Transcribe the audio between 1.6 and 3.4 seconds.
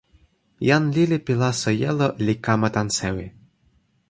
jelo li kama tan sewi.